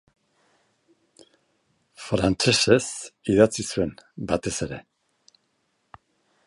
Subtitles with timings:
[2.05, 2.87] Frantsesez
[3.35, 3.95] idatzi zuen,
[4.31, 4.83] batez ere.